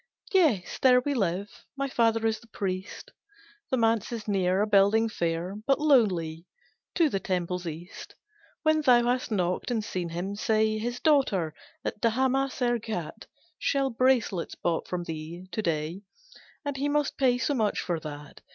"Yes, 0.33 0.79
there 0.79 0.99
We 0.99 1.13
live; 1.13 1.63
my 1.77 1.87
father 1.87 2.25
is 2.25 2.39
the 2.39 2.47
priest, 2.47 3.11
The 3.69 3.77
manse 3.77 4.11
is 4.11 4.27
near, 4.27 4.63
a 4.63 4.65
building 4.65 5.07
fair 5.09 5.53
But 5.67 5.79
lowly, 5.79 6.47
to 6.95 7.07
the 7.07 7.19
temple's 7.19 7.67
east. 7.67 8.15
When 8.63 8.81
thou 8.81 9.03
hast 9.05 9.29
knocked, 9.29 9.69
and 9.69 9.83
seen 9.83 10.09
him, 10.09 10.33
say, 10.35 10.79
His 10.79 10.99
daughter, 10.99 11.53
at 11.85 12.01
Dhamaser 12.01 12.79
Ghat, 12.81 13.27
Shell 13.59 13.91
bracelets 13.91 14.55
bought 14.55 14.87
from 14.87 15.03
thee 15.03 15.47
to 15.51 15.61
day, 15.61 16.01
And 16.65 16.77
he 16.77 16.89
must 16.89 17.15
pay 17.15 17.37
so 17.37 17.53
much 17.53 17.79
for 17.79 17.99
that. 17.99 18.41